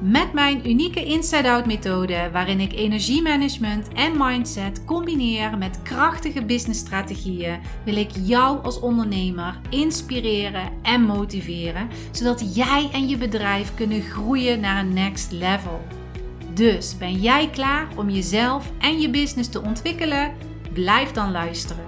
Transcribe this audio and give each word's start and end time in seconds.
Met 0.00 0.32
mijn 0.32 0.68
unieke 0.68 1.04
inside-out 1.04 1.66
methode, 1.66 2.30
waarin 2.32 2.60
ik 2.60 2.72
energiemanagement 2.72 3.88
en 3.88 4.12
mindset 4.16 4.84
combineer 4.84 5.58
met 5.58 5.82
krachtige 5.82 6.44
businessstrategieën, 6.44 7.60
wil 7.84 7.96
ik 7.96 8.10
jou 8.22 8.62
als 8.64 8.80
ondernemer 8.80 9.60
inspireren 9.70 10.72
en 10.82 11.02
motiveren, 11.02 11.88
zodat 12.12 12.54
jij 12.54 12.90
en 12.92 13.08
je 13.08 13.16
bedrijf 13.16 13.74
kunnen 13.74 14.02
groeien 14.02 14.60
naar 14.60 14.80
een 14.80 14.92
next 14.92 15.32
level. 15.32 15.80
Dus 16.54 16.96
ben 16.98 17.14
jij 17.14 17.50
klaar 17.50 17.88
om 17.96 18.10
jezelf 18.10 18.72
en 18.78 19.00
je 19.00 19.10
business 19.10 19.48
te 19.48 19.62
ontwikkelen? 19.62 20.34
Blijf 20.72 21.12
dan 21.12 21.30
luisteren. 21.30 21.84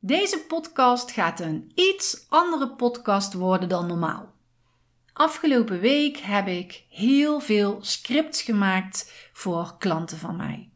Deze 0.00 0.44
podcast 0.48 1.10
gaat 1.10 1.40
een 1.40 1.72
iets 1.74 2.26
andere 2.28 2.68
podcast 2.68 3.32
worden 3.34 3.68
dan 3.68 3.86
normaal. 3.86 4.38
Afgelopen 5.20 5.80
week 5.80 6.16
heb 6.16 6.46
ik 6.46 6.82
heel 6.88 7.40
veel 7.40 7.78
scripts 7.80 8.42
gemaakt 8.42 9.28
voor 9.32 9.74
klanten 9.78 10.18
van 10.18 10.36
mij. 10.36 10.68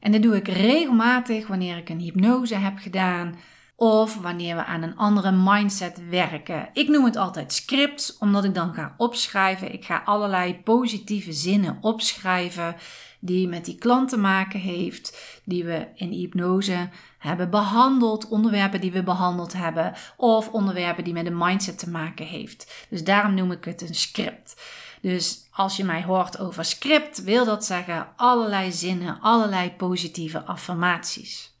En 0.00 0.12
dat 0.12 0.22
doe 0.22 0.36
ik 0.36 0.48
regelmatig 0.48 1.46
wanneer 1.46 1.76
ik 1.76 1.88
een 1.88 1.98
hypnose 1.98 2.54
heb 2.54 2.78
gedaan 2.78 3.38
of 3.80 4.20
wanneer 4.20 4.56
we 4.56 4.64
aan 4.64 4.82
een 4.82 4.96
andere 4.96 5.30
mindset 5.30 6.08
werken. 6.08 6.68
Ik 6.72 6.88
noem 6.88 7.04
het 7.04 7.16
altijd 7.16 7.52
scripts, 7.52 8.18
omdat 8.18 8.44
ik 8.44 8.54
dan 8.54 8.74
ga 8.74 8.94
opschrijven. 8.96 9.72
Ik 9.72 9.84
ga 9.84 10.02
allerlei 10.04 10.60
positieve 10.62 11.32
zinnen 11.32 11.78
opschrijven 11.80 12.76
die 13.18 13.48
met 13.48 13.64
die 13.64 13.78
klant 13.78 14.08
te 14.08 14.16
maken 14.16 14.60
heeft, 14.60 15.40
die 15.44 15.64
we 15.64 15.86
in 15.94 16.10
hypnose 16.10 16.88
hebben 17.18 17.50
behandeld, 17.50 18.28
onderwerpen 18.28 18.80
die 18.80 18.92
we 18.92 19.02
behandeld 19.02 19.52
hebben, 19.52 19.94
of 20.16 20.48
onderwerpen 20.48 21.04
die 21.04 21.12
met 21.12 21.26
een 21.26 21.38
mindset 21.38 21.78
te 21.78 21.90
maken 21.90 22.26
heeft. 22.26 22.86
Dus 22.90 23.04
daarom 23.04 23.34
noem 23.34 23.52
ik 23.52 23.64
het 23.64 23.80
een 23.80 23.94
script. 23.94 24.62
Dus 25.00 25.48
als 25.50 25.76
je 25.76 25.84
mij 25.84 26.02
hoort 26.02 26.38
over 26.38 26.64
script, 26.64 27.22
wil 27.22 27.44
dat 27.44 27.64
zeggen 27.64 28.08
allerlei 28.16 28.72
zinnen, 28.72 29.20
allerlei 29.20 29.72
positieve 29.72 30.44
affirmaties. 30.44 31.56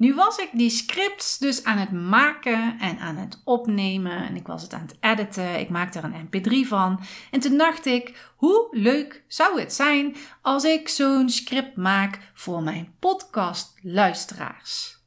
Nu 0.00 0.14
was 0.14 0.38
ik 0.38 0.48
die 0.52 0.70
scripts 0.70 1.38
dus 1.38 1.64
aan 1.64 1.78
het 1.78 1.92
maken 1.92 2.78
en 2.78 2.98
aan 2.98 3.16
het 3.16 3.40
opnemen. 3.44 4.26
En 4.26 4.36
ik 4.36 4.46
was 4.46 4.62
het 4.62 4.72
aan 4.72 4.86
het 4.86 4.96
editen. 5.00 5.58
Ik 5.58 5.68
maakte 5.68 5.98
er 5.98 6.04
een 6.04 6.26
mp3 6.26 6.68
van. 6.68 7.00
En 7.30 7.40
toen 7.40 7.56
dacht 7.56 7.86
ik, 7.86 8.32
hoe 8.36 8.68
leuk 8.70 9.24
zou 9.28 9.60
het 9.60 9.72
zijn 9.72 10.16
als 10.42 10.64
ik 10.64 10.88
zo'n 10.88 11.28
script 11.28 11.76
maak 11.76 12.30
voor 12.34 12.62
mijn 12.62 12.94
podcastluisteraars. 12.98 14.98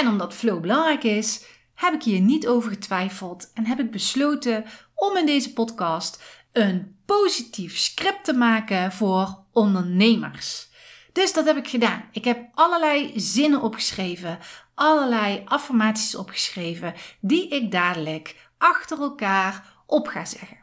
En 0.00 0.08
omdat 0.08 0.34
flow 0.34 0.60
belangrijk 0.60 1.04
is, 1.04 1.44
heb 1.74 1.94
ik 1.94 2.02
hier 2.02 2.20
niet 2.20 2.48
over 2.48 2.70
getwijfeld 2.70 3.50
en 3.54 3.66
heb 3.66 3.78
ik 3.78 3.90
besloten 3.90 4.64
om 4.94 5.16
in 5.16 5.26
deze 5.26 5.52
podcast 5.52 6.22
een 6.52 6.96
positief 7.06 7.78
script 7.78 8.24
te 8.24 8.32
maken 8.32 8.92
voor 8.92 9.44
ondernemers. 9.52 10.69
Dus 11.20 11.32
dat 11.32 11.44
heb 11.44 11.56
ik 11.56 11.68
gedaan. 11.68 12.04
Ik 12.12 12.24
heb 12.24 12.48
allerlei 12.54 13.12
zinnen 13.16 13.62
opgeschreven, 13.62 14.38
allerlei 14.74 15.42
affirmaties 15.44 16.14
opgeschreven, 16.14 16.94
die 17.20 17.48
ik 17.48 17.70
dadelijk 17.70 18.36
achter 18.58 19.00
elkaar 19.00 19.82
op 19.86 20.06
ga 20.06 20.24
zeggen. 20.24 20.56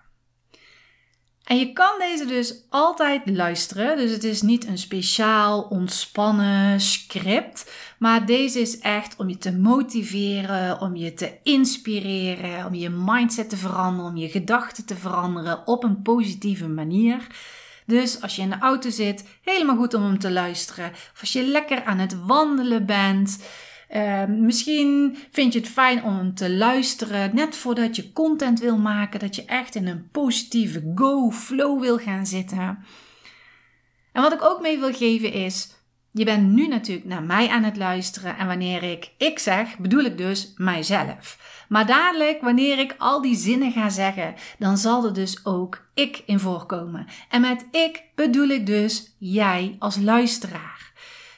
En 1.44 1.58
je 1.60 1.74
kan 1.74 2.00
deze 2.00 2.26
dus 2.26 2.66
altijd 2.70 3.30
luisteren. 3.30 3.98
Dus 3.98 4.12
het 4.12 4.24
is 4.24 4.42
niet 4.42 4.68
een 4.68 4.78
speciaal 4.78 5.62
ontspannen 5.62 6.82
script. 6.82 7.72
Maar 8.00 8.26
deze 8.26 8.60
is 8.60 8.80
echt 8.80 9.16
om 9.16 9.30
je 9.30 9.38
te 9.38 9.52
motiveren, 9.52 10.80
om 10.80 10.96
je 10.96 11.14
te 11.14 11.38
inspireren, 11.44 12.66
om 12.66 12.74
je 12.74 12.90
mindset 12.90 13.50
te 13.50 13.58
veranderen, 13.58 14.12
om 14.12 14.18
je 14.18 14.30
gedachten 14.30 14.86
te 14.86 14.96
veranderen 14.96 15.68
op 15.68 15.84
een 15.84 16.02
positieve 16.02 16.68
manier. 16.68 17.28
Dus 17.88 18.22
als 18.22 18.36
je 18.36 18.42
in 18.42 18.50
de 18.50 18.60
auto 18.60 18.90
zit, 18.90 19.24
helemaal 19.42 19.76
goed 19.76 19.94
om 19.94 20.04
hem 20.04 20.20
te 20.20 20.32
luisteren. 20.32 20.92
Of 20.92 21.18
als 21.22 21.34
je 21.34 21.44
lekker 21.44 21.84
aan 21.84 21.98
het 21.98 22.26
wandelen 22.26 22.86
bent. 22.86 23.44
Uh, 23.96 24.26
misschien 24.26 25.18
vind 25.32 25.54
je 25.54 25.60
het 25.60 25.70
fijn 25.70 26.04
om 26.04 26.18
hem 26.18 26.36
te 26.36 26.52
luisteren 26.52 27.36
net 27.36 27.56
voordat 27.56 27.96
je 27.96 28.12
content 28.14 28.60
wil 28.60 28.78
maken, 28.78 29.20
dat 29.20 29.36
je 29.36 29.46
echt 29.46 29.76
in 29.76 29.88
een 29.88 30.10
positieve 30.12 30.92
go-flow 30.96 31.82
wil 31.82 31.98
gaan 31.98 32.26
zitten. 32.26 32.86
En 34.12 34.22
wat 34.22 34.34
ik 34.34 34.44
ook 34.44 34.62
mee 34.62 34.80
wil 34.80 34.94
geven 34.94 35.34
is, 35.34 35.70
je 36.18 36.26
bent 36.26 36.52
nu 36.52 36.68
natuurlijk 36.68 37.08
naar 37.08 37.24
mij 37.24 37.50
aan 37.50 37.64
het 37.64 37.78
luisteren 37.78 38.38
en 38.38 38.48
wanneer 38.48 38.84
ik 38.84 39.12
ik 39.18 39.40
zeg, 39.40 39.78
bedoel 39.78 40.04
ik 40.04 40.18
dus 40.18 40.54
mijzelf. 40.56 41.38
Maar 41.70 41.86
dadelijk, 41.86 42.42
wanneer 42.42 42.80
ik 42.80 42.96
al 42.98 43.22
die 43.22 43.36
zinnen 43.36 43.72
ga 43.72 43.90
zeggen, 43.90 44.36
dan 44.60 44.78
zal 44.78 45.06
er 45.06 45.14
dus 45.14 45.46
ook 45.46 45.88
ik 45.94 46.24
in 46.26 46.40
voorkomen. 46.40 47.08
En 47.30 47.42
met 47.42 47.66
ik 47.72 48.04
bedoel 48.16 48.48
ik 48.48 48.66
dus 48.66 49.16
jij 49.18 49.76
als 49.80 49.98
luisteraar. 49.98 50.92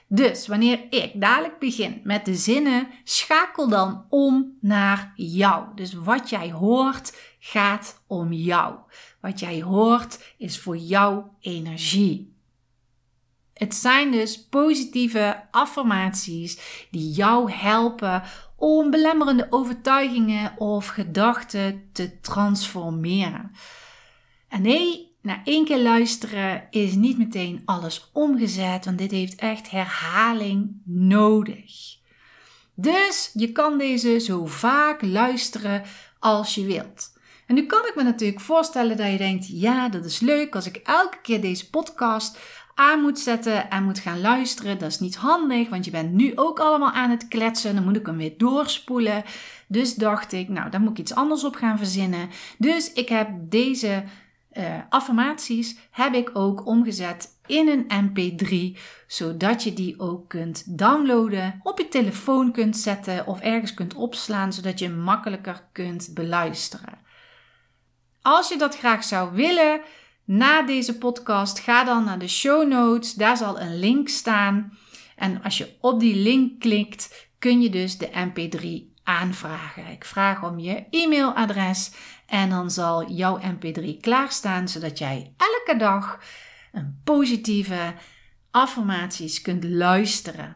Dus 0.08 0.48
wanneer 0.48 0.80
ik 0.90 1.12
dadelijk 1.14 1.60
begin 1.60 2.02
met 2.04 2.26
de 2.26 2.36
zinnen, 2.36 2.88
schakel 3.04 3.70
dan 3.70 4.06
om 4.10 4.58
naar 4.62 5.14
jou. 5.16 5.66
Dus 5.76 5.94
wat 5.94 6.30
jij 6.30 6.52
hoort 6.52 7.18
gaat 7.40 8.02
om 8.08 8.34
jou. 8.34 8.76
Wat 9.22 9.40
jij 9.40 9.62
hoort 9.62 10.34
is 10.38 10.60
voor 10.60 10.78
jou 10.78 11.24
energie. 11.40 12.38
Het 13.60 13.76
zijn 13.76 14.12
dus 14.12 14.44
positieve 14.44 15.44
affirmaties 15.52 16.60
die 16.92 17.12
jou 17.12 17.52
helpen 17.52 18.24
om 18.56 18.90
belemmerende 18.90 19.48
overtuigingen 19.50 20.58
of 20.58 20.88
gedachten 20.88 21.90
te 21.94 22.20
transformeren. 22.20 23.52
En 24.48 24.62
nee, 24.62 25.16
na 25.22 25.42
één 25.44 25.66
keer 25.66 25.80
luisteren 25.80 26.68
is 26.70 26.94
niet 26.94 27.18
meteen 27.18 27.62
alles 27.66 28.10
omgezet, 28.14 28.86
want 28.86 28.98
dit 28.98 29.12
heeft 29.12 29.36
echt 29.36 29.70
herhaling 29.70 30.82
nodig. 30.86 31.98
Dus 32.76 33.32
je 33.34 33.52
kan 33.52 33.78
deze 33.78 34.20
zo 34.20 34.46
vaak 34.46 35.02
luisteren 35.02 35.84
als 36.20 36.56
je 36.56 36.66
wilt. 36.66 37.18
En 37.50 37.56
nu 37.56 37.66
kan 37.66 37.86
ik 37.86 37.96
me 37.96 38.04
natuurlijk 38.04 38.42
voorstellen 38.42 38.98
dat 38.98 39.12
je 39.12 39.18
denkt: 39.18 39.48
ja, 39.48 39.90
dat 39.90 40.06
is 40.06 40.20
leuk 40.20 40.56
als 40.56 40.66
ik 40.66 40.76
elke 40.76 41.18
keer 41.22 41.42
deze 41.42 41.70
podcast 41.70 42.38
aan 42.80 43.02
moet 43.02 43.20
zetten 43.20 43.70
en 43.70 43.84
moet 43.84 44.00
gaan 44.00 44.22
luisteren. 44.22 44.80
Dat 44.80 44.90
is 44.90 45.00
niet 45.00 45.16
handig, 45.16 45.70
want 45.70 45.86
je 45.86 45.92
bent 45.92 46.12
nu 46.12 46.32
ook 46.36 46.60
allemaal 46.60 46.92
aan 46.92 47.10
het 47.10 47.28
kletsen. 47.28 47.76
Dan 47.76 47.84
moet 47.84 47.96
ik 47.96 48.06
hem 48.06 48.18
weer 48.18 48.38
doorspoelen. 48.38 49.24
Dus 49.68 49.96
dacht 49.96 50.32
ik, 50.32 50.50
nou, 50.50 50.70
daar 50.70 50.82
moet 50.82 50.92
ik 50.92 50.98
iets 50.98 51.16
anders 51.16 51.44
op 51.44 51.56
gaan 51.56 51.78
verzinnen. 51.78 52.30
Dus 52.58 52.94
ik 52.94 53.10
heb 53.10 53.30
deze 53.40 54.04
uh, 54.54 54.64
affirmaties 54.90 55.78
heb 55.92 56.14
ik 56.14 56.30
ook 56.34 56.66
omgezet 56.66 57.38
in 57.46 57.68
een 57.68 58.12
mp3, 58.12 58.80
zodat 59.08 59.64
je 59.64 59.74
die 59.74 60.00
ook 60.00 60.30
kunt 60.30 60.78
downloaden, 60.78 61.60
op 61.64 61.78
je 61.78 61.88
telefoon 61.88 62.52
kunt 62.52 62.78
zetten 62.78 63.28
of 63.28 63.40
ergens 63.40 63.74
kunt 63.74 63.94
opslaan, 63.94 64.54
zodat 64.54 64.80
je 64.80 64.90
makkelijker 64.90 65.64
kunt 65.72 66.10
beluisteren. 66.14 66.98
Als 68.22 68.50
je 68.50 68.58
dat 68.58 68.78
graag 68.78 69.04
zou 69.04 69.32
willen, 69.34 69.82
na 70.30 70.62
deze 70.62 70.98
podcast 70.98 71.60
ga 71.60 71.84
dan 71.84 72.04
naar 72.04 72.20
de 72.20 72.28
show 72.28 72.68
notes. 72.68 73.14
Daar 73.14 73.38
zal 73.38 73.60
een 73.60 73.80
link 73.80 74.10
staan. 74.10 74.78
En 75.16 75.44
als 75.44 75.58
je 75.58 75.76
op 75.80 76.00
die 76.00 76.16
link 76.16 76.60
klikt, 76.60 77.30
kun 77.40 77.62
je 77.62 77.70
dus 77.70 77.98
de 77.98 78.10
MP3 78.10 78.94
aanvragen. 79.04 79.88
Ik 79.88 80.06
vraag 80.06 80.44
om 80.44 80.60
je 80.60 80.86
e-mailadres 80.90 81.92
en 82.26 82.50
dan 82.50 82.72
zal 82.72 83.12
jouw 83.12 83.40
MP3 83.40 84.00
klaarstaan 84.02 84.68
zodat 84.68 84.98
jij 84.98 85.34
elke 85.38 85.80
dag 85.80 86.20
een 86.72 87.02
positieve 87.04 87.94
affirmaties 88.52 89.42
kunt 89.42 89.64
luisteren. 89.64 90.56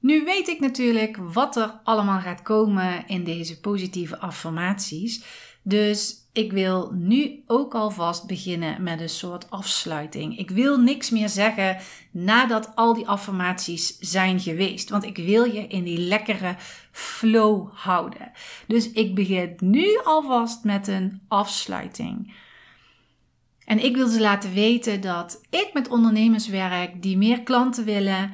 Nu 0.00 0.24
weet 0.24 0.48
ik 0.48 0.60
natuurlijk 0.60 1.16
wat 1.16 1.56
er 1.56 1.80
allemaal 1.84 2.20
gaat 2.20 2.42
komen 2.42 3.06
in 3.06 3.24
deze 3.24 3.60
positieve 3.60 4.18
affirmaties. 4.18 5.24
Dus 5.62 6.27
ik 6.38 6.52
wil 6.52 6.90
nu 6.94 7.42
ook 7.46 7.74
alvast 7.74 8.26
beginnen 8.26 8.82
met 8.82 9.00
een 9.00 9.08
soort 9.08 9.50
afsluiting. 9.50 10.38
Ik 10.38 10.50
wil 10.50 10.80
niks 10.80 11.10
meer 11.10 11.28
zeggen 11.28 11.76
nadat 12.10 12.72
al 12.74 12.94
die 12.94 13.08
affirmaties 13.08 13.98
zijn 13.98 14.40
geweest. 14.40 14.90
Want 14.90 15.04
ik 15.04 15.16
wil 15.16 15.44
je 15.44 15.66
in 15.66 15.84
die 15.84 15.98
lekkere 15.98 16.56
flow 16.92 17.70
houden. 17.74 18.32
Dus 18.66 18.92
ik 18.92 19.14
begin 19.14 19.54
nu 19.58 20.00
alvast 20.04 20.64
met 20.64 20.88
een 20.88 21.20
afsluiting. 21.28 22.34
En 23.64 23.84
ik 23.84 23.96
wil 23.96 24.08
ze 24.08 24.20
laten 24.20 24.52
weten 24.52 25.00
dat 25.00 25.40
ik 25.50 25.70
met 25.72 25.88
ondernemers 25.88 26.48
werk 26.48 27.02
die 27.02 27.16
meer 27.16 27.42
klanten 27.42 27.84
willen 27.84 28.32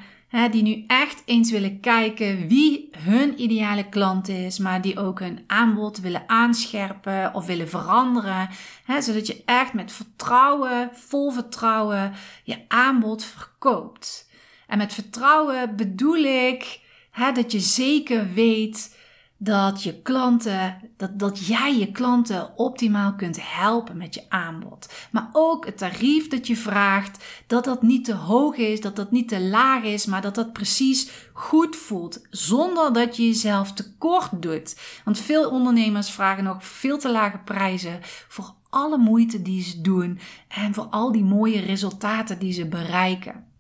die 0.50 0.62
nu 0.62 0.84
echt 0.86 1.22
eens 1.25 1.50
willen 1.50 1.81
kijken 1.81 2.48
wie 2.48 2.88
hun 2.98 3.40
ideale 3.42 3.88
klant 3.88 4.28
is, 4.28 4.58
maar 4.58 4.81
die 4.81 4.98
ook 4.98 5.20
hun 5.20 5.44
aanbod 5.46 6.00
willen 6.00 6.28
aanscherpen 6.28 7.34
of 7.34 7.46
willen 7.46 7.69
veranderen. 7.69 8.48
Hè, 8.84 9.00
zodat 9.00 9.26
je 9.26 9.42
echt 9.44 9.72
met 9.72 9.92
vertrouwen, 9.92 10.90
vol 10.92 11.31
vertrouwen, 11.31 12.12
je 12.44 12.58
aanbod 12.69 13.25
verkoopt. 13.25 14.31
En 14.66 14.78
met 14.78 14.94
vertrouwen 14.94 15.76
bedoel 15.76 16.25
ik 16.25 16.80
hè, 17.10 17.32
dat 17.32 17.52
je 17.52 17.60
zeker 17.60 18.32
weet 18.32 18.96
dat 19.36 19.82
je 19.82 20.02
klanten, 20.02 20.76
dat, 20.96 21.19
dat 21.19 21.46
jij 21.46 21.78
je 21.78 21.92
klanten 21.92 22.58
optimaal 22.58 23.14
kunt 23.14 23.38
helpen 23.40 23.96
met 23.96 24.14
je 24.14 24.25
aanbod. 24.28 24.92
Maar 25.10 25.28
ook 25.32 25.66
het 25.66 25.78
tarief 25.78 26.28
dat 26.28 26.46
je 26.46 26.56
vraagt, 26.56 27.25
dat 27.46 27.64
dat 27.64 27.82
niet 27.82 28.04
te 28.04 28.14
hoog 28.14 28.56
is, 28.56 28.81
dat 28.81 28.96
dat 28.96 29.10
niet 29.10 29.28
te 29.28 29.40
laag 29.40 29.82
is, 29.82 30.06
maar 30.06 30.22
dat 30.22 30.34
dat 30.34 30.52
precies 30.52 31.10
goed 31.32 31.76
voelt, 31.76 32.26
zonder 32.31 32.92
dat 32.92 33.16
je 33.16 33.26
jezelf 33.26 33.72
tekort 33.72 34.42
doet. 34.42 34.76
Want 35.04 35.19
veel 35.19 35.50
ondernemers 35.50 36.10
vragen 36.10 36.44
nog 36.44 36.64
veel 36.64 36.98
te 36.98 37.10
lage 37.10 37.38
prijzen 37.38 38.00
voor 38.28 38.54
alle 38.70 38.98
moeite 38.98 39.42
die 39.42 39.62
ze 39.62 39.80
doen 39.80 40.19
en 40.48 40.75
voor 40.75 40.84
al 40.84 41.12
die 41.12 41.25
mooie 41.25 41.60
resultaten 41.60 42.38
die 42.38 42.52
ze 42.52 42.66
bereiken. 42.66 43.52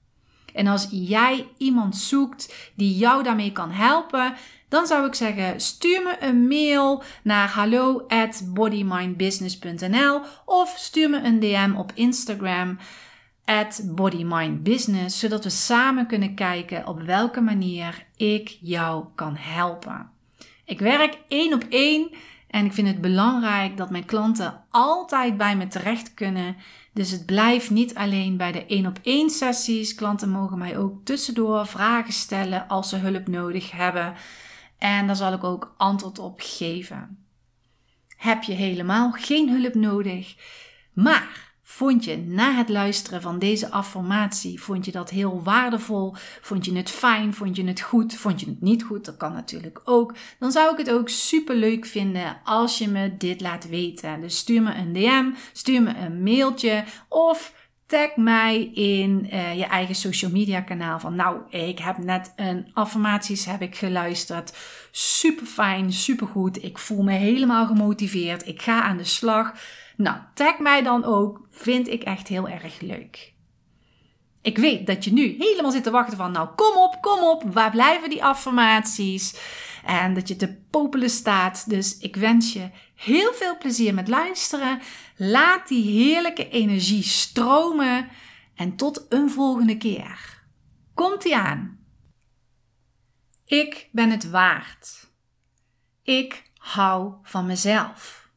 En 0.54 0.66
als 0.66 0.88
jij 0.90 1.48
iemand 1.58 1.96
zoekt 1.96 2.72
die 2.76 2.96
jou 2.96 3.22
daarmee 3.22 3.52
kan 3.52 3.70
helpen, 3.70 4.34
dan 4.74 4.86
zou 4.86 5.06
ik 5.06 5.14
zeggen: 5.14 5.60
stuur 5.60 6.02
me 6.02 6.16
een 6.20 6.48
mail 6.48 7.02
naar 7.22 7.48
hallo 7.48 8.04
at 8.08 8.42
bodymindbusiness.nl 8.46 10.20
of 10.44 10.74
stuur 10.76 11.10
me 11.10 11.22
een 11.22 11.40
DM 11.40 11.74
op 11.76 11.92
Instagram 11.94 12.78
at 13.44 13.82
bodymindbusiness, 13.84 15.18
zodat 15.18 15.44
we 15.44 15.50
samen 15.50 16.06
kunnen 16.06 16.34
kijken 16.34 16.86
op 16.86 17.00
welke 17.00 17.40
manier 17.40 18.06
ik 18.16 18.58
jou 18.60 19.04
kan 19.14 19.36
helpen. 19.36 20.10
Ik 20.64 20.78
werk 20.78 21.18
één 21.28 21.54
op 21.54 21.64
één 21.68 22.10
en 22.48 22.64
ik 22.64 22.72
vind 22.72 22.88
het 22.88 23.00
belangrijk 23.00 23.76
dat 23.76 23.90
mijn 23.90 24.04
klanten 24.04 24.64
altijd 24.70 25.36
bij 25.36 25.56
me 25.56 25.66
terecht 25.66 26.14
kunnen. 26.14 26.56
Dus 26.92 27.10
het 27.10 27.26
blijft 27.26 27.70
niet 27.70 27.94
alleen 27.94 28.36
bij 28.36 28.52
de 28.52 28.66
één 28.66 28.86
op 28.86 28.98
één 29.02 29.30
sessies. 29.30 29.94
Klanten 29.94 30.30
mogen 30.30 30.58
mij 30.58 30.78
ook 30.78 31.04
tussendoor 31.04 31.66
vragen 31.66 32.12
stellen 32.12 32.68
als 32.68 32.88
ze 32.88 32.96
hulp 32.96 33.28
nodig 33.28 33.70
hebben. 33.70 34.14
En 34.78 35.06
daar 35.06 35.16
zal 35.16 35.32
ik 35.32 35.44
ook 35.44 35.74
antwoord 35.76 36.18
op 36.18 36.40
geven. 36.42 37.26
Heb 38.16 38.42
je 38.42 38.52
helemaal 38.52 39.12
geen 39.12 39.48
hulp 39.48 39.74
nodig, 39.74 40.36
maar 40.92 41.44
Vond 41.66 42.04
je 42.04 42.16
na 42.16 42.54
het 42.54 42.68
luisteren 42.68 43.22
van 43.22 43.38
deze 43.38 43.70
affirmatie, 43.70 44.62
vond 44.62 44.84
je 44.84 44.92
dat 44.92 45.10
heel 45.10 45.42
waardevol? 45.42 46.14
Vond 46.40 46.64
je 46.64 46.76
het 46.76 46.90
fijn? 46.90 47.34
Vond 47.34 47.56
je 47.56 47.64
het 47.64 47.80
goed? 47.80 48.14
Vond 48.14 48.40
je 48.40 48.46
het 48.46 48.60
niet 48.60 48.82
goed? 48.82 49.04
Dat 49.04 49.16
kan 49.16 49.32
natuurlijk 49.32 49.80
ook. 49.84 50.14
Dan 50.38 50.52
zou 50.52 50.72
ik 50.72 50.78
het 50.78 50.90
ook 50.90 51.08
super 51.08 51.56
leuk 51.56 51.86
vinden 51.86 52.40
als 52.44 52.78
je 52.78 52.88
me 52.88 53.16
dit 53.16 53.40
laat 53.40 53.68
weten. 53.68 54.20
Dus 54.20 54.38
stuur 54.38 54.62
me 54.62 54.74
een 54.74 54.92
DM, 54.92 55.30
stuur 55.52 55.82
me 55.82 55.96
een 55.96 56.22
mailtje 56.22 56.84
of 57.08 57.63
tag 57.94 58.16
mij 58.16 58.64
in 58.64 59.28
uh, 59.32 59.56
je 59.58 59.64
eigen 59.64 59.94
social 59.94 60.30
media 60.30 60.60
kanaal 60.60 60.98
van 60.98 61.14
nou, 61.14 61.50
ik 61.50 61.78
heb 61.78 61.98
net 61.98 62.32
een 62.36 62.70
affirmaties 62.72 63.44
heb 63.44 63.62
ik 63.62 63.76
geluisterd. 63.76 64.56
Super 64.90 65.46
fijn, 65.46 65.92
super 65.92 66.26
goed. 66.26 66.64
Ik 66.64 66.78
voel 66.78 67.02
me 67.02 67.12
helemaal 67.12 67.66
gemotiveerd. 67.66 68.46
Ik 68.46 68.62
ga 68.62 68.82
aan 68.82 68.96
de 68.96 69.04
slag. 69.04 69.52
Nou, 69.96 70.16
tag 70.34 70.58
mij 70.58 70.82
dan 70.82 71.04
ook. 71.04 71.46
Vind 71.50 71.88
ik 71.88 72.02
echt 72.02 72.28
heel 72.28 72.48
erg 72.48 72.80
leuk. 72.80 73.32
Ik 74.42 74.58
weet 74.58 74.86
dat 74.86 75.04
je 75.04 75.12
nu 75.12 75.36
helemaal 75.38 75.70
zit 75.70 75.82
te 75.82 75.90
wachten 75.90 76.16
van, 76.16 76.32
nou 76.32 76.48
kom 76.56 76.76
op, 76.76 76.98
kom 77.00 77.22
op, 77.22 77.42
waar 77.52 77.70
blijven 77.70 78.10
die 78.10 78.24
affirmaties? 78.24 79.34
En 79.84 80.14
dat 80.14 80.28
je 80.28 80.36
te 80.36 80.54
popelen 80.70 81.10
staat. 81.10 81.68
Dus 81.68 81.98
ik 81.98 82.16
wens 82.16 82.52
je 82.52 82.70
heel 82.94 83.32
veel 83.32 83.58
plezier 83.58 83.94
met 83.94 84.08
luisteren. 84.08 84.80
Laat 85.16 85.68
die 85.68 86.02
heerlijke 86.02 86.48
energie 86.48 87.02
stromen. 87.02 88.08
En 88.54 88.76
tot 88.76 89.06
een 89.08 89.30
volgende 89.30 89.76
keer. 89.76 90.42
Komt-ie 90.94 91.36
aan. 91.36 91.78
Ik 93.44 93.88
ben 93.92 94.10
het 94.10 94.30
waard. 94.30 95.10
Ik 96.02 96.50
hou 96.56 97.14
van 97.22 97.46
mezelf. 97.46 98.28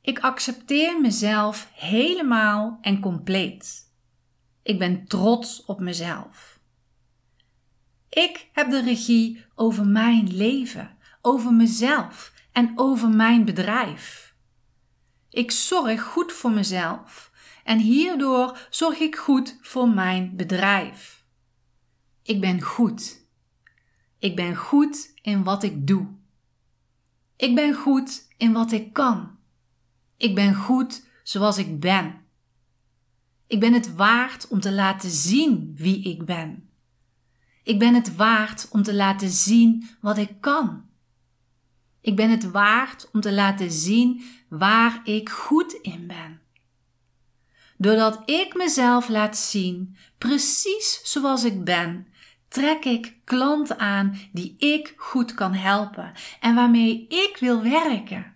Ik 0.00 0.18
accepteer 0.18 1.00
mezelf 1.00 1.70
helemaal 1.72 2.78
en 2.80 3.00
compleet. 3.00 3.92
Ik 4.62 4.78
ben 4.78 5.06
trots 5.06 5.64
op 5.64 5.80
mezelf. 5.80 6.55
Ik 8.08 8.48
heb 8.52 8.70
de 8.70 8.82
regie 8.82 9.44
over 9.54 9.86
mijn 9.86 10.36
leven, 10.36 10.98
over 11.22 11.52
mezelf 11.52 12.32
en 12.52 12.72
over 12.74 13.08
mijn 13.08 13.44
bedrijf. 13.44 14.34
Ik 15.30 15.50
zorg 15.50 16.02
goed 16.02 16.32
voor 16.32 16.50
mezelf 16.50 17.30
en 17.64 17.78
hierdoor 17.78 18.66
zorg 18.70 18.98
ik 18.98 19.16
goed 19.16 19.58
voor 19.60 19.88
mijn 19.88 20.36
bedrijf. 20.36 21.24
Ik 22.22 22.40
ben 22.40 22.62
goed. 22.62 23.24
Ik 24.18 24.36
ben 24.36 24.56
goed 24.56 25.12
in 25.22 25.44
wat 25.44 25.62
ik 25.62 25.86
doe. 25.86 26.06
Ik 27.36 27.54
ben 27.54 27.74
goed 27.74 28.28
in 28.36 28.52
wat 28.52 28.72
ik 28.72 28.92
kan. 28.92 29.38
Ik 30.16 30.34
ben 30.34 30.54
goed 30.54 31.06
zoals 31.22 31.58
ik 31.58 31.80
ben. 31.80 32.24
Ik 33.46 33.60
ben 33.60 33.72
het 33.72 33.94
waard 33.94 34.48
om 34.48 34.60
te 34.60 34.72
laten 34.72 35.10
zien 35.10 35.72
wie 35.76 36.02
ik 36.02 36.24
ben. 36.24 36.70
Ik 37.66 37.78
ben 37.78 37.94
het 37.94 38.16
waard 38.16 38.68
om 38.70 38.82
te 38.82 38.94
laten 38.94 39.28
zien 39.28 39.88
wat 40.00 40.18
ik 40.18 40.40
kan. 40.40 40.84
Ik 42.00 42.16
ben 42.16 42.30
het 42.30 42.50
waard 42.50 43.08
om 43.12 43.20
te 43.20 43.32
laten 43.32 43.70
zien 43.70 44.24
waar 44.48 45.00
ik 45.04 45.28
goed 45.28 45.72
in 45.72 46.06
ben. 46.06 46.40
Doordat 47.76 48.30
ik 48.30 48.54
mezelf 48.54 49.08
laat 49.08 49.36
zien, 49.36 49.96
precies 50.18 51.00
zoals 51.04 51.44
ik 51.44 51.64
ben, 51.64 52.06
trek 52.48 52.84
ik 52.84 53.14
klanten 53.24 53.78
aan 53.78 54.18
die 54.32 54.54
ik 54.58 54.94
goed 54.96 55.34
kan 55.34 55.54
helpen 55.54 56.12
en 56.40 56.54
waarmee 56.54 57.06
ik 57.08 57.36
wil 57.40 57.62
werken. 57.62 58.34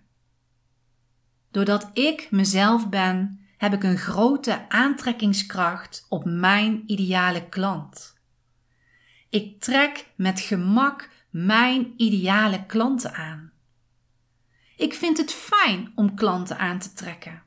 Doordat 1.51 1.89
ik 1.93 2.27
mezelf 2.31 2.89
ben, 2.89 3.45
heb 3.57 3.73
ik 3.73 3.83
een 3.83 3.97
grote 3.97 4.69
aantrekkingskracht 4.69 6.05
op 6.09 6.25
mijn 6.25 6.83
ideale 6.85 7.49
klant. 7.49 8.10
Ik 9.31 9.61
trek 9.61 10.07
met 10.15 10.39
gemak 10.39 11.09
mijn 11.29 11.93
ideale 11.97 12.65
klanten 12.65 13.13
aan. 13.13 13.51
Ik 14.77 14.93
vind 14.93 15.17
het 15.17 15.31
fijn 15.31 15.91
om 15.95 16.15
klanten 16.15 16.57
aan 16.57 16.79
te 16.79 16.93
trekken. 16.93 17.43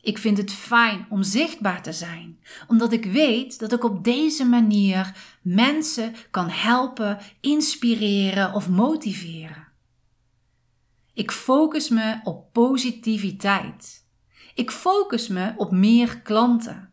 Ik 0.00 0.18
vind 0.18 0.38
het 0.38 0.52
fijn 0.52 1.06
om 1.10 1.22
zichtbaar 1.22 1.82
te 1.82 1.92
zijn, 1.92 2.40
omdat 2.66 2.92
ik 2.92 3.04
weet 3.04 3.58
dat 3.58 3.72
ik 3.72 3.84
op 3.84 4.04
deze 4.04 4.44
manier 4.44 5.16
mensen 5.42 6.14
kan 6.30 6.48
helpen, 6.48 7.18
inspireren 7.40 8.52
of 8.52 8.68
motiveren. 8.68 9.68
Ik 11.14 11.30
focus 11.30 11.88
me 11.88 12.20
op 12.24 12.52
positiviteit. 12.52 14.06
Ik 14.54 14.70
focus 14.70 15.28
me 15.28 15.52
op 15.56 15.70
meer 15.70 16.20
klanten. 16.20 16.87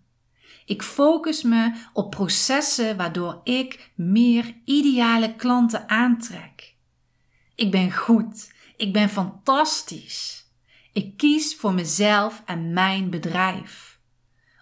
Ik 0.65 0.81
focus 0.84 1.43
me 1.43 1.72
op 1.93 2.12
processen 2.12 2.98
waardoor 2.98 3.41
ik 3.43 3.91
meer 3.95 4.55
ideale 4.65 5.36
klanten 5.36 5.89
aantrek. 5.89 6.75
Ik 7.55 7.72
ben 7.72 7.91
goed. 7.91 8.53
Ik 8.77 8.93
ben 8.93 9.10
fantastisch. 9.10 10.45
Ik 10.93 11.17
kies 11.17 11.55
voor 11.55 11.74
mezelf 11.74 12.41
en 12.45 12.74
mijn 12.74 13.10
bedrijf. 13.10 14.00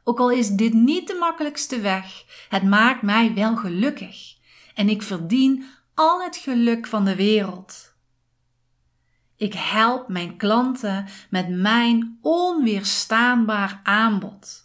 Ook 0.04 0.20
al 0.20 0.32
is 0.32 0.50
dit 0.50 0.74
niet 0.74 1.08
de 1.08 1.16
makkelijkste 1.20 1.80
weg, 1.80 2.26
het 2.50 2.64
maakt 2.64 3.02
mij 3.02 3.34
wel 3.34 3.56
gelukkig. 3.56 4.36
En 4.76 4.90
ik 4.90 5.02
verdien 5.02 5.66
al 5.94 6.24
het 6.24 6.38
geluk 6.38 6.88
van 6.88 7.06
de 7.06 7.16
wereld. 7.16 7.94
Ik 9.38 9.54
help 9.54 10.08
mijn 10.08 10.38
klanten 10.38 11.08
met 11.30 11.50
mijn 11.50 12.18
onweerstaanbaar 12.22 13.80
aanbod. 13.84 14.63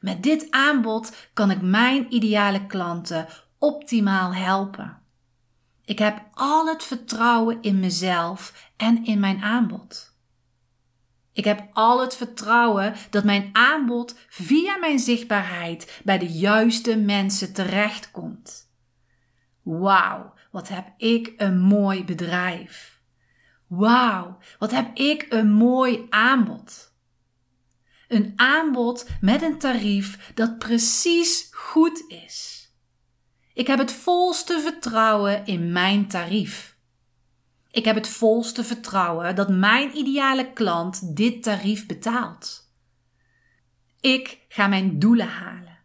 Met 0.00 0.22
dit 0.22 0.50
aanbod 0.50 1.28
kan 1.32 1.50
ik 1.50 1.62
mijn 1.62 2.14
ideale 2.14 2.66
klanten 2.66 3.26
optimaal 3.58 4.34
helpen. 4.34 5.02
Ik 5.84 5.98
heb 5.98 6.24
al 6.32 6.66
het 6.66 6.84
vertrouwen 6.84 7.58
in 7.60 7.80
mezelf 7.80 8.70
en 8.76 9.04
in 9.04 9.20
mijn 9.20 9.42
aanbod. 9.42 10.14
Ik 11.32 11.44
heb 11.44 11.68
al 11.72 12.00
het 12.00 12.16
vertrouwen 12.16 12.94
dat 13.10 13.24
mijn 13.24 13.50
aanbod 13.52 14.18
via 14.28 14.76
mijn 14.76 14.98
zichtbaarheid 14.98 16.00
bij 16.04 16.18
de 16.18 16.32
juiste 16.32 16.96
mensen 16.96 17.52
terechtkomt. 17.52 18.70
Wauw, 19.62 20.34
wat 20.50 20.68
heb 20.68 20.92
ik 20.96 21.32
een 21.36 21.60
mooi 21.60 22.04
bedrijf. 22.04 23.00
Wauw, 23.66 24.38
wat 24.58 24.70
heb 24.70 24.96
ik 24.96 25.26
een 25.28 25.52
mooi 25.52 26.06
aanbod. 26.10 26.94
Een 28.08 28.32
aanbod 28.36 29.08
met 29.20 29.42
een 29.42 29.58
tarief 29.58 30.32
dat 30.34 30.58
precies 30.58 31.48
goed 31.50 32.04
is. 32.08 32.54
Ik 33.54 33.66
heb 33.66 33.78
het 33.78 33.92
volste 33.92 34.60
vertrouwen 34.60 35.46
in 35.46 35.72
mijn 35.72 36.08
tarief. 36.08 36.76
Ik 37.70 37.84
heb 37.84 37.94
het 37.94 38.08
volste 38.08 38.64
vertrouwen 38.64 39.34
dat 39.34 39.48
mijn 39.48 39.96
ideale 39.96 40.52
klant 40.52 41.16
dit 41.16 41.42
tarief 41.42 41.86
betaalt. 41.86 42.72
Ik 44.00 44.38
ga 44.48 44.66
mijn 44.66 44.98
doelen 44.98 45.28
halen. 45.28 45.78